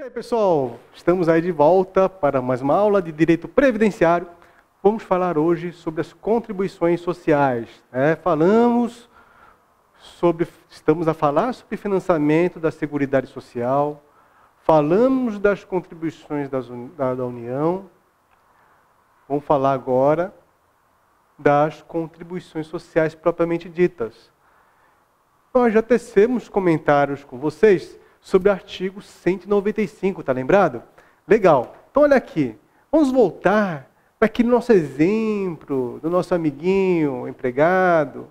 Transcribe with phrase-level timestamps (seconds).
[0.00, 4.26] E aí, pessoal, estamos aí de volta para mais uma aula de direito previdenciário.
[4.82, 7.68] Vamos falar hoje sobre as contribuições sociais.
[7.92, 8.16] Né?
[8.16, 9.10] Falamos
[9.98, 14.02] sobre, estamos a falar sobre financiamento da Seguridade Social,
[14.62, 17.84] falamos das contribuições das, da, da União,
[19.28, 20.34] vamos falar agora
[21.38, 24.32] das contribuições sociais propriamente ditas.
[25.52, 30.82] Nós já tecemos comentários com vocês sobre o artigo 195, tá lembrado?
[31.26, 31.74] Legal.
[31.90, 32.56] Então olha aqui.
[32.92, 38.28] Vamos voltar para aquele nosso exemplo do nosso amiguinho empregado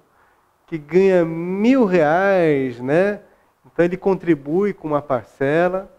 [0.68, 3.22] que ganha mil reais, né?
[3.66, 5.92] Então ele contribui com uma parcela,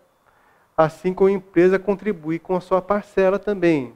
[0.77, 3.93] assim como a empresa contribui com a sua parcela também.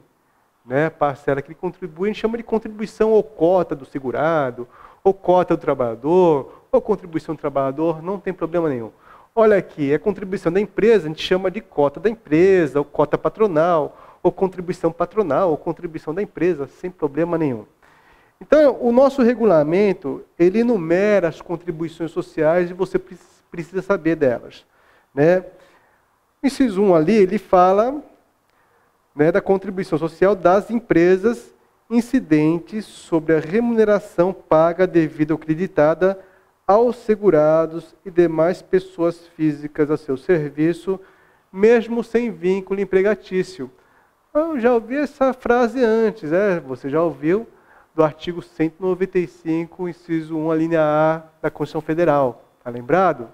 [0.65, 0.89] Né?
[0.89, 4.67] Parcela que ele contribui, a gente chama de contribuição ou cota do segurado,
[5.03, 8.91] ou cota do trabalhador, ou contribuição do trabalhador, não tem problema nenhum.
[9.37, 13.17] Olha aqui, a contribuição da empresa a gente chama de cota da empresa, ou cota
[13.17, 17.65] patronal, ou contribuição patronal, ou contribuição da empresa, sem problema nenhum.
[18.39, 22.97] Então, o nosso regulamento, ele enumera as contribuições sociais e você
[23.51, 24.65] precisa saber delas.
[25.13, 25.43] Né?
[26.41, 28.01] Inciso 1 ali, ele fala
[29.13, 31.53] né, da contribuição social das empresas
[31.89, 36.17] incidentes sobre a remuneração paga devida ou creditada
[36.67, 40.99] aos segurados e demais pessoas físicas a seu serviço,
[41.51, 43.69] mesmo sem vínculo empregatício.
[44.33, 46.59] Eu já ouvi essa frase antes, é?
[46.59, 47.47] você já ouviu
[47.93, 52.43] do artigo 195, inciso 1, a linha A da Constituição Federal.
[52.57, 53.29] Está lembrado?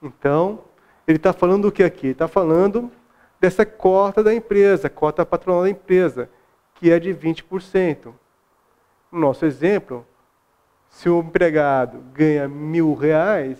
[0.00, 0.60] Então,
[1.08, 2.08] ele está falando do que aqui?
[2.08, 2.92] Está falando
[3.40, 6.30] dessa cota da empresa, cota patronal da empresa,
[6.74, 8.12] que é de 20%.
[9.10, 10.06] No nosso exemplo,
[10.96, 13.58] se o empregado ganha mil reais,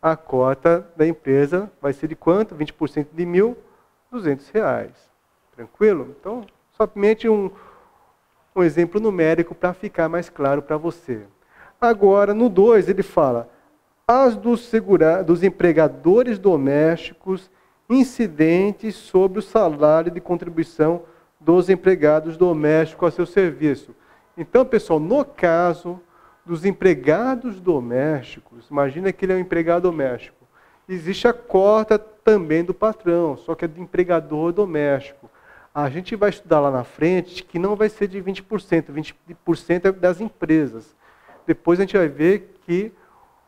[0.00, 2.56] a cota da empresa vai ser de quanto?
[2.56, 3.58] 20% de mil,
[4.10, 5.10] 200 reais.
[5.54, 6.16] Tranquilo?
[6.18, 7.50] Então, somente um,
[8.56, 11.26] um exemplo numérico para ficar mais claro para você.
[11.78, 13.50] Agora, no 2, ele fala:
[14.08, 15.22] as dos, segura...
[15.22, 17.50] dos empregadores domésticos
[17.88, 21.02] incidentes sobre o salário de contribuição
[21.38, 23.94] dos empregados domésticos a seu serviço.
[24.38, 26.00] Então, pessoal, no caso
[26.44, 30.36] dos empregados domésticos, imagina que ele é um empregado doméstico.
[30.88, 35.30] Existe a cota também do patrão, só que é do empregador doméstico.
[35.74, 38.86] A gente vai estudar lá na frente que não vai ser de 20%,
[39.46, 40.94] 20% é das empresas.
[41.46, 42.92] Depois a gente vai ver que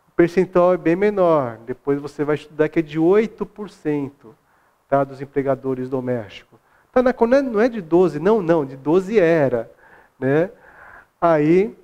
[0.09, 1.59] o percentual é bem menor.
[1.67, 4.11] Depois você vai estudar que é de 8%
[4.89, 6.59] tá, dos empregadores domésticos.
[6.93, 9.71] Tá não é de 12, não, não, de 12 era.
[10.19, 10.51] Né?
[11.21, 11.77] Aí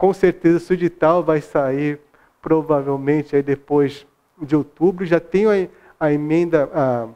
[0.00, 2.00] com certeza o edital vai sair
[2.40, 4.06] provavelmente aí depois
[4.40, 5.04] de outubro.
[5.04, 7.08] Já tenho a, a emenda, a,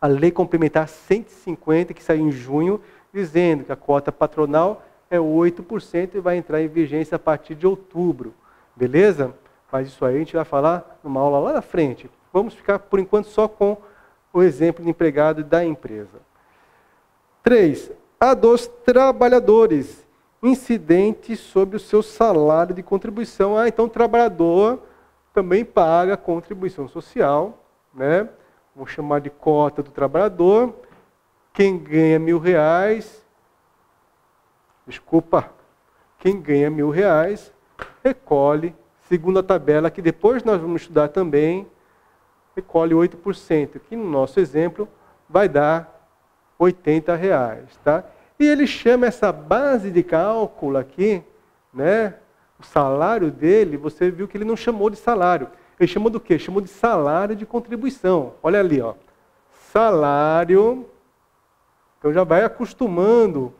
[0.00, 2.80] a lei complementar 150, que saiu em junho,
[3.12, 7.66] dizendo que a cota patronal é 8% e vai entrar em vigência a partir de
[7.66, 8.32] outubro.
[8.74, 9.34] Beleza?
[9.70, 12.10] Mas isso aí a gente vai falar numa aula lá na frente.
[12.32, 13.76] Vamos ficar, por enquanto, só com
[14.32, 16.18] o exemplo de empregado da empresa.
[17.42, 17.92] 3.
[18.18, 20.08] A dos trabalhadores
[20.42, 23.56] incidente sobre o seu salário de contribuição.
[23.56, 24.82] Ah, então o trabalhador
[25.32, 27.64] também paga contribuição social,
[27.94, 28.28] né?
[28.74, 30.74] Vou chamar de cota do trabalhador.
[31.52, 33.24] Quem ganha mil reais,
[34.86, 35.50] desculpa,
[36.18, 37.52] quem ganha mil reais
[38.02, 38.74] recolhe,
[39.08, 41.66] segundo a tabela que depois nós vamos estudar também,
[42.54, 44.88] recolhe 8%, que no nosso exemplo
[45.28, 46.08] vai dar
[46.58, 48.04] 80 reais, tá?
[48.40, 51.22] E ele chama essa base de cálculo aqui,
[51.74, 52.14] né?
[52.58, 55.50] O salário dele, você viu que ele não chamou de salário.
[55.78, 56.38] Ele chamou do quê?
[56.38, 58.32] Chamou de salário de contribuição.
[58.42, 58.94] Olha ali, ó.
[59.70, 60.86] Salário.
[61.98, 63.52] Então já vai acostumando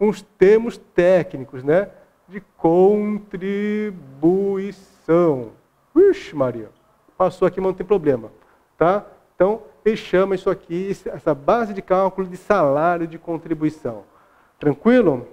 [0.00, 1.90] com os termos técnicos, né?
[2.28, 5.52] De contribuição.
[5.94, 6.70] Ixi, Maria.
[7.16, 8.32] Passou aqui, mas não tem problema.
[8.76, 9.06] Tá?
[9.36, 14.12] Então, ele chama isso aqui, essa base de cálculo de salário de contribuição.
[14.58, 15.26] Tranquilo?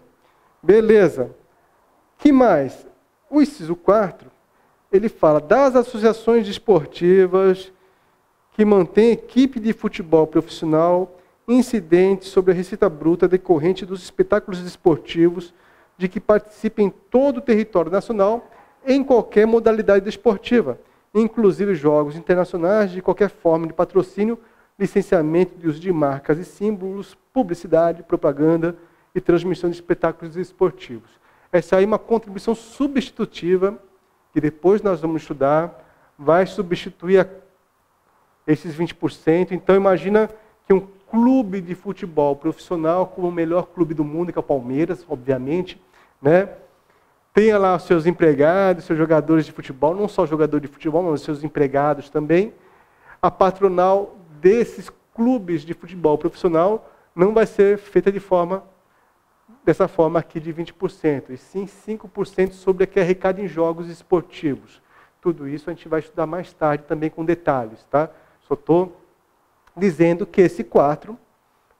[0.61, 1.31] Beleza.
[2.17, 2.85] que mais?
[3.29, 4.29] O inciso 4,
[4.91, 7.71] ele fala das associações desportivas
[8.51, 15.53] que mantêm equipe de futebol profissional incidentes sobre a receita bruta decorrente dos espetáculos desportivos
[15.97, 18.49] de que participa em todo o território nacional
[18.85, 20.79] em qualquer modalidade desportiva,
[21.13, 24.37] inclusive jogos internacionais de qualquer forma de patrocínio,
[24.77, 28.75] licenciamento de uso de marcas e símbolos, publicidade, propaganda,
[29.13, 31.09] e transmissão de espetáculos esportivos.
[31.51, 33.77] Essa aí é uma contribuição substitutiva,
[34.31, 35.83] que depois nós vamos estudar,
[36.17, 37.27] vai substituir
[38.47, 39.51] esses 20%.
[39.51, 40.29] Então imagina
[40.65, 44.43] que um clube de futebol profissional, como o melhor clube do mundo, que é o
[44.43, 45.81] Palmeiras, obviamente,
[46.21, 46.49] né?
[47.33, 51.13] tenha lá os seus empregados, seus jogadores de futebol, não só jogador de futebol, mas
[51.13, 52.53] os seus empregados também.
[53.21, 58.63] A patronal desses clubes de futebol profissional não vai ser feita de forma
[59.63, 63.89] dessa forma aqui de 20%, e sim 5% sobre o que é arrecada em jogos
[63.89, 64.81] esportivos.
[65.21, 68.09] Tudo isso a gente vai estudar mais tarde também com detalhes, tá?
[68.47, 68.97] Só estou
[69.77, 71.17] dizendo que esse 4,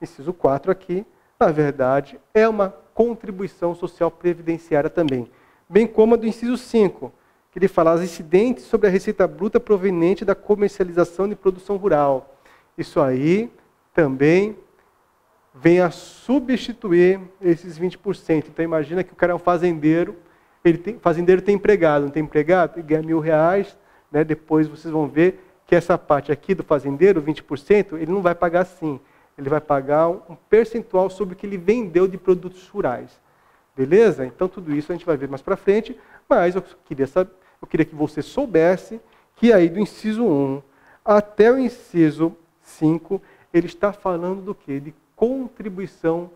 [0.00, 1.04] inciso 4 aqui,
[1.38, 5.28] na verdade, é uma contribuição social previdenciária também.
[5.68, 7.12] Bem como a do inciso 5,
[7.50, 12.36] que ele fala as incidentes sobre a receita bruta proveniente da comercialização de produção rural.
[12.78, 13.50] Isso aí
[13.92, 14.56] também
[15.54, 18.46] vem a substituir esses 20%.
[18.48, 20.16] Então imagina que o cara é um fazendeiro,
[20.64, 23.76] ele tem, fazendeiro tem empregado, não tem empregado, ele ganha mil reais,
[24.10, 24.24] né?
[24.24, 28.60] depois vocês vão ver que essa parte aqui do fazendeiro, 20%, ele não vai pagar
[28.60, 29.00] assim.
[29.36, 33.20] Ele vai pagar um percentual sobre o que ele vendeu de produtos rurais.
[33.74, 34.26] Beleza?
[34.26, 37.66] Então tudo isso a gente vai ver mais para frente, mas eu queria, saber, eu
[37.66, 39.00] queria que você soubesse
[39.34, 40.62] que aí do inciso 1
[41.04, 43.20] até o inciso 5,
[43.52, 44.78] ele está falando do quê?
[44.78, 46.32] De contribuição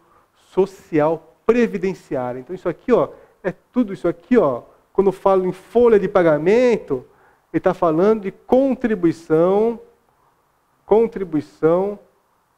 [0.52, 2.38] social previdenciária.
[2.38, 3.08] Então isso aqui, ó,
[3.42, 4.62] é tudo isso aqui, ó.
[4.92, 7.04] Quando eu falo em folha de pagamento,
[7.52, 9.80] ele está falando de contribuição,
[10.84, 11.98] contribuição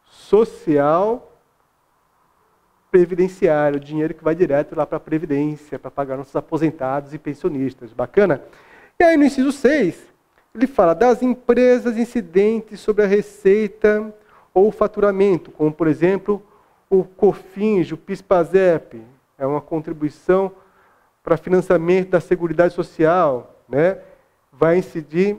[0.05, 1.33] social
[2.91, 7.19] previdenciária, o dinheiro que vai direto lá para a previdência, para pagar nossos aposentados e
[7.19, 7.95] pensionistas.
[7.95, 8.45] Bacana?
[9.01, 9.99] E aí no inciso 6,
[10.55, 14.15] ele fala das empresas incidentes sobre a receita
[14.59, 16.43] ou faturamento, como por exemplo
[16.91, 19.03] o COFINS, o PIS-PASEP,
[19.37, 20.53] é uma contribuição
[21.23, 24.01] para financiamento da Seguridade Social, né?
[24.53, 25.39] vai incidir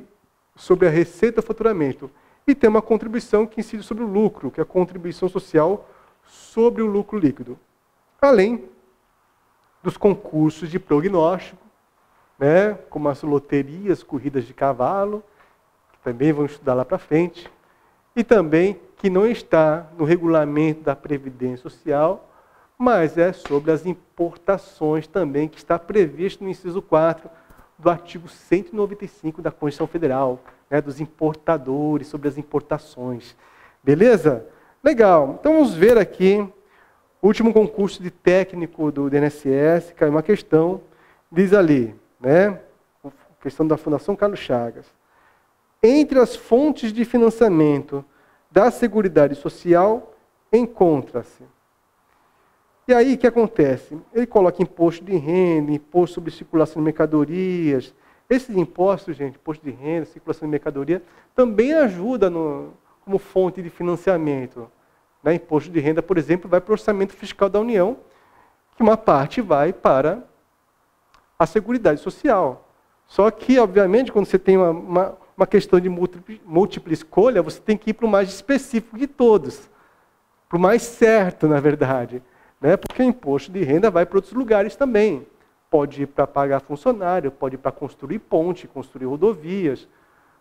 [0.55, 2.09] sobre a receita faturamento.
[2.47, 5.89] E tem uma contribuição que incide sobre o lucro, que é a contribuição social
[6.23, 7.57] sobre o lucro líquido.
[8.21, 8.65] Além
[9.81, 11.61] dos concursos de prognóstico,
[12.37, 15.23] né, como as loterias, corridas de cavalo,
[15.91, 17.51] que também vamos estudar lá para frente,
[18.15, 22.29] e também que não está no regulamento da Previdência Social,
[22.77, 27.29] mas é sobre as importações também, que está previsto no inciso 4
[27.77, 30.39] do artigo 195 da Constituição Federal,
[30.69, 33.35] né, dos importadores, sobre as importações.
[33.83, 34.45] Beleza?
[34.83, 35.37] Legal.
[35.39, 36.47] Então vamos ver aqui
[37.21, 40.81] último concurso de técnico do DNSS, caiu uma questão,
[41.31, 42.59] diz ali, né?
[43.41, 44.85] Questão da Fundação Carlos Chagas.
[45.81, 48.03] Entre as fontes de financiamento
[48.51, 50.13] da Seguridade Social
[50.51, 51.43] encontra-se.
[52.87, 53.97] E aí o que acontece?
[54.13, 57.93] Ele coloca imposto de renda, imposto sobre circulação de mercadorias.
[58.29, 61.03] Esses impostos, gente, imposto de renda, circulação de mercadoria,
[61.35, 62.73] também ajuda no,
[63.05, 64.69] como fonte de financiamento.
[65.23, 65.35] Né?
[65.35, 67.97] Imposto de renda, por exemplo, vai para o orçamento fiscal da União,
[68.75, 70.23] que uma parte vai para
[71.37, 72.67] a Seguridade Social.
[73.07, 77.77] Só que, obviamente, quando você tem uma, uma uma questão de múltipla escolha, você tem
[77.77, 79.69] que ir para o mais específico de todos,
[80.49, 82.21] para o mais certo, na verdade.
[82.59, 82.75] Né?
[82.75, 85.25] Porque o imposto de renda vai para outros lugares também.
[85.69, 89.87] Pode ir para pagar funcionário, pode ir para construir ponte, construir rodovias,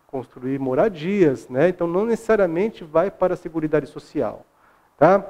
[0.05, 1.47] construir moradias.
[1.47, 1.69] Né?
[1.69, 4.45] Então, não necessariamente vai para a Seguridade Social.
[4.97, 5.23] Tá?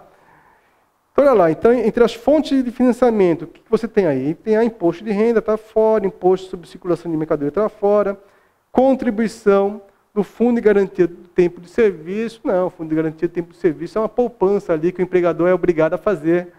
[1.12, 4.34] Então, olha lá, então, entre as fontes de financiamento, o que você tem aí?
[4.34, 8.18] Tem a imposto de renda, está fora, imposto sobre circulação de mercadoria está fora,
[8.72, 9.82] contribuição
[10.14, 12.42] do Fundo de Garantia do Tempo de Serviço.
[12.44, 15.04] Não, o Fundo de Garantia do Tempo de Serviço é uma poupança ali que o
[15.04, 16.54] empregador é obrigado a fazer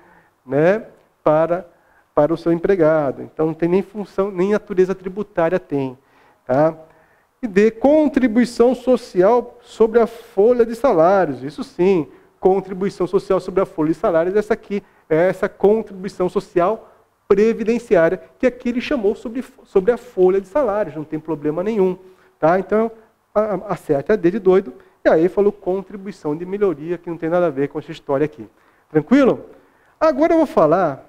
[0.46, 0.84] né,
[1.22, 1.68] para,
[2.14, 3.22] para o seu empregado.
[3.22, 5.98] Então não tem nem função, nem natureza tributária tem.
[6.46, 6.74] Tá?
[7.42, 11.42] E de contribuição social sobre a folha de salários.
[11.42, 12.06] Isso sim,
[12.38, 16.89] contribuição social sobre a folha de salários, essa aqui é essa contribuição social
[17.30, 21.96] previdenciária, que aqui ele chamou sobre, sobre a folha de salários, não tem problema nenhum.
[22.40, 22.58] Tá?
[22.58, 22.90] Então,
[23.68, 27.46] acerte a D de doido, e aí falou contribuição de melhoria, que não tem nada
[27.46, 28.48] a ver com essa história aqui.
[28.90, 29.46] Tranquilo?
[30.00, 31.06] Agora eu vou falar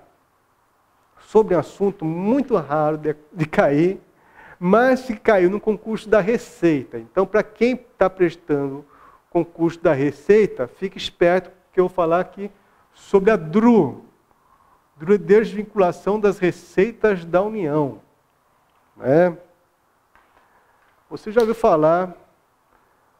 [1.21, 3.99] sobre um assunto muito raro de, de cair,
[4.59, 6.99] mas que caiu no concurso da Receita.
[6.99, 8.85] Então, para quem está prestando
[9.31, 12.51] concurso da Receita, fique esperto que eu vou falar aqui
[12.93, 14.05] sobre a DRU,
[15.17, 18.01] desvinculação das receitas da União.
[18.95, 19.37] Né?
[21.09, 22.15] Você já ouviu falar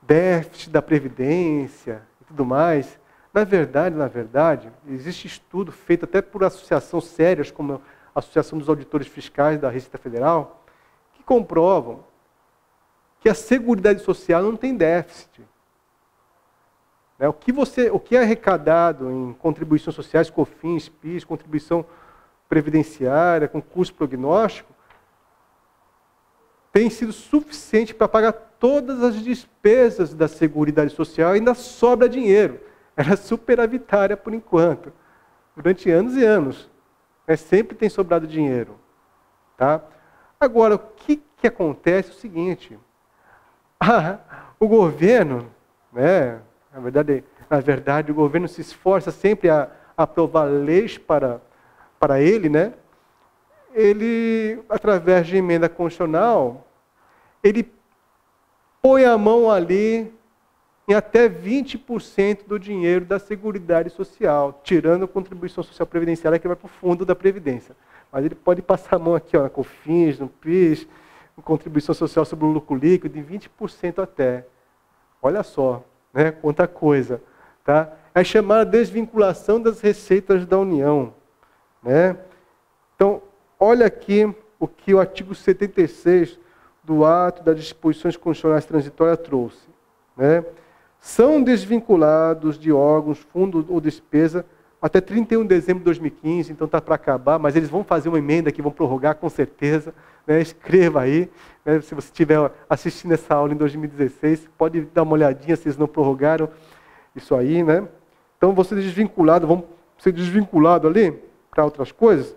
[0.02, 3.00] déficit da Previdência e tudo mais?
[3.34, 7.82] Na verdade, na verdade, existe estudo feito até por associações sérias, como
[8.14, 10.64] a Associação dos Auditores Fiscais da Receita Federal,
[11.14, 12.04] que comprovam
[13.22, 15.42] que a Seguridade Social não tem déficit.
[17.22, 17.28] Né?
[17.28, 21.86] O, que você, o que é arrecadado em contribuições sociais, COFINS, PIS, contribuição
[22.50, 24.74] previdenciária, concurso prognóstico,
[26.74, 32.60] tem sido suficiente para pagar todas as despesas da Seguridade Social e ainda sobra dinheiro.
[32.98, 34.92] Ela é superavitária por enquanto,
[35.56, 36.70] durante anos e anos.
[37.28, 37.36] Né?
[37.36, 38.80] Sempre tem sobrado dinheiro.
[39.56, 39.82] Tá?
[40.40, 42.80] Agora, o que, que acontece é o seguinte:
[44.60, 45.52] o governo,
[45.94, 46.42] né,
[46.74, 51.42] na, verdade, na verdade, o governo se esforça sempre a, aprovar leis para,
[52.00, 52.74] para ele, né?
[53.74, 56.68] ele, através de emenda constitucional,
[57.44, 57.72] ele
[58.82, 60.14] põe a mão ali
[60.88, 66.58] em até 20% do dinheiro da Seguridade Social, tirando a contribuição social previdenciária que vai
[66.58, 67.76] para o fundo da Previdência.
[68.12, 70.88] Mas ele pode passar a mão aqui, ó, na COFINS, no PIS,
[71.44, 74.46] contribuição social sobre o lucro líquido, de 20% até.
[75.22, 77.22] Olha só, né, quanta coisa.
[77.64, 77.92] Tá?
[78.14, 81.14] É chamada desvinculação das receitas da União.
[81.82, 82.18] Né?
[82.96, 83.22] Então,
[83.60, 86.40] olha aqui o que o artigo 76
[86.84, 89.68] do ato das disposições constitucionais transitórias trouxe.
[90.18, 90.44] Né?
[91.00, 94.46] São desvinculados de órgãos, fundo ou despesa
[94.82, 98.18] até 31 de dezembro de 2015, então está para acabar, mas eles vão fazer uma
[98.18, 99.94] emenda que vão prorrogar com certeza.
[100.26, 100.42] Né?
[100.42, 101.30] Escreva aí,
[101.64, 101.80] né?
[101.82, 105.88] se você estiver assistindo essa aula em 2016, pode dar uma olhadinha se eles não
[105.88, 106.50] prorrogaram
[107.16, 107.62] isso aí.
[107.62, 107.88] Né?
[108.38, 109.64] Então, você desvinculado, vão
[110.00, 111.14] ser desvinculado ali
[111.52, 112.36] para outras coisas,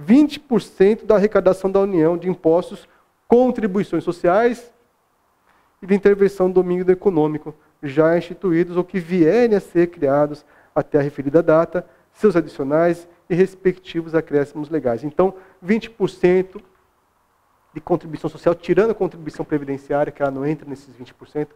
[0.00, 2.88] 20% da arrecadação da União de impostos,
[3.26, 4.72] contribuições sociais
[5.82, 10.98] e de intervenção do domínio econômico já instituídos ou que vierem a ser criados até
[10.98, 15.04] a referida data, seus adicionais e respectivos acréscimos legais.
[15.04, 15.34] Então,
[15.64, 16.60] 20%
[17.72, 21.48] de contribuição social, tirando a contribuição previdenciária, que ela não entra nesses 20%,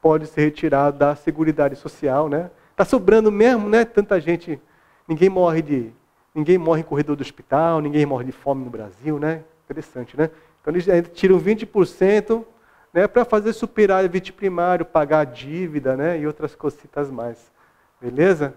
[0.00, 2.50] pode ser retirado da Seguridade Social, né?
[2.70, 3.84] Está sobrando mesmo, né?
[3.84, 4.60] Tanta gente,
[5.06, 5.92] ninguém morre de,
[6.34, 9.42] ninguém morre em corredor do hospital, ninguém morre de fome no Brasil, né?
[9.64, 10.30] Interessante, né?
[10.60, 12.44] Então eles tiram 20%
[12.92, 17.50] né, para fazer superávit primário, pagar a dívida né, e outras cositas mais.
[18.02, 18.54] Beleza?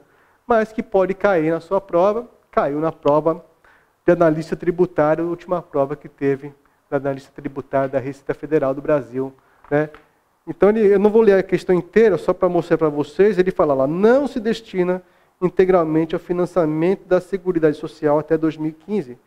[0.48, 3.46] Mas que pode cair na sua prova, caiu na prova
[4.06, 6.54] de analista tributário, última prova que teve
[6.90, 9.34] da analista tributária da Receita Federal do Brasil.
[9.70, 9.90] Né?
[10.48, 13.52] Então, ele, eu não vou ler a questão inteira, só para mostrar para vocês, ele
[13.52, 15.02] fala lá, não se destina
[15.42, 19.18] integralmente ao financiamento da Seguridade Social até 2015.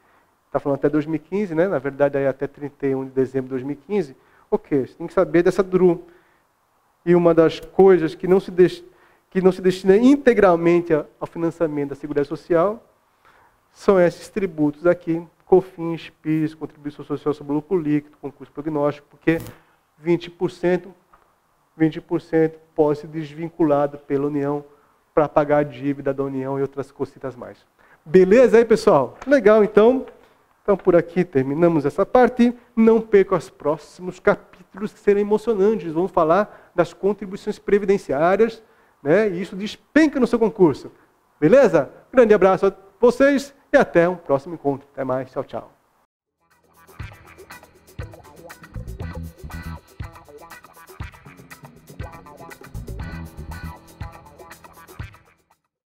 [0.46, 1.68] Está falando até 2015, né?
[1.68, 4.16] na verdade, aí até 31 de dezembro de 2015
[4.50, 6.02] Ok, você tem que saber dessa DRU.
[7.04, 8.50] E uma das coisas que não se,
[9.30, 12.82] que não se destina integralmente ao financiamento da Seguridade Social
[13.70, 19.38] são esses tributos aqui, COFINS, PIS, Contribuição Social sobre o Lucro Líquido, concurso prognóstico, porque
[20.04, 20.88] 20%,
[21.78, 24.64] 20% pode ser desvinculado pela União
[25.14, 27.58] para pagar a dívida da União e outras cositas mais.
[28.04, 29.18] Beleza aí, pessoal?
[29.26, 30.06] Legal, então.
[30.62, 32.54] Então, por aqui terminamos essa parte.
[32.76, 35.92] Não perca os próximos capítulos que serão emocionantes.
[35.92, 38.62] Vamos falar das contribuições previdenciárias,
[39.02, 39.28] né?
[39.28, 40.90] e isso despenca no seu concurso.
[41.40, 41.90] Beleza?
[42.12, 44.88] Grande abraço a vocês e até um próximo encontro.
[44.92, 45.30] Até mais.
[45.30, 45.77] Tchau, tchau.